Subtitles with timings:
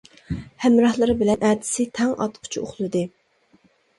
[0.63, 3.03] ھەمراھلىرى بىلەن ئەتىسى تاڭ ئاتقىچە ئۇخلىدى.